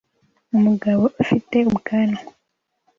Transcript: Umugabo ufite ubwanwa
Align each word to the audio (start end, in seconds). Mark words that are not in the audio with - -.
Umugabo 0.57 1.03
ufite 1.21 1.55
ubwanwa 1.69 2.21